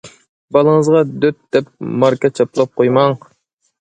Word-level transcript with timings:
بالىڭىزغا 0.55 1.01
دۆت 1.25 1.37
دەپ 1.57 1.69
ماركا 2.05 2.33
چاپلاپ 2.41 2.75
قويماڭ. 2.83 3.19